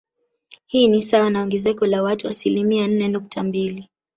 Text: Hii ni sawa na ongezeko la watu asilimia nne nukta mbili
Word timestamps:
Hii 0.65 0.87
ni 0.87 1.01
sawa 1.01 1.29
na 1.29 1.41
ongezeko 1.41 1.85
la 1.85 2.03
watu 2.03 2.27
asilimia 2.27 2.87
nne 2.87 3.07
nukta 3.07 3.43
mbili 3.43 3.89